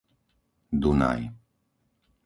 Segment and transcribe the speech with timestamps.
[0.81, 1.21] Dunaj